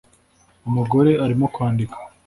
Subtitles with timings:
[0.67, 1.97] Umugore arimo kwandika